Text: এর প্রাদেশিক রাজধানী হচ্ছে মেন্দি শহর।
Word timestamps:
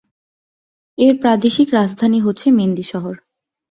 এর 0.97 1.13
প্রাদেশিক 1.21 1.67
রাজধানী 1.73 2.19
হচ্ছে 2.21 2.47
মেন্দি 2.57 2.85
শহর। 2.91 3.15